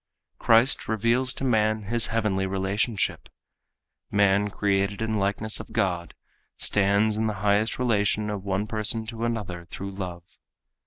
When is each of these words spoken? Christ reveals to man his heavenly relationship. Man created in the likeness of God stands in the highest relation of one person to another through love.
Christ 0.39 0.87
reveals 0.87 1.31
to 1.35 1.43
man 1.43 1.83
his 1.83 2.07
heavenly 2.07 2.47
relationship. 2.47 3.29
Man 4.09 4.49
created 4.49 4.99
in 4.99 5.11
the 5.11 5.17
likeness 5.19 5.59
of 5.59 5.73
God 5.73 6.15
stands 6.57 7.17
in 7.17 7.27
the 7.27 7.35
highest 7.45 7.77
relation 7.77 8.31
of 8.31 8.43
one 8.43 8.65
person 8.65 9.05
to 9.05 9.25
another 9.25 9.65
through 9.65 9.91
love. 9.91 10.23